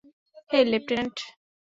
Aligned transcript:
হেই, 0.49 0.63
lieutenant! 0.71 1.17